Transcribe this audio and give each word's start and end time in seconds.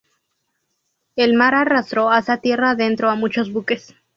El 1.15 1.35
mar 1.35 1.53
arrastró 1.53 2.09
hasta 2.09 2.37
tierra 2.41 2.71
adentro 2.71 3.11
a 3.11 3.15
muchos 3.15 3.53
buques. 3.53 3.93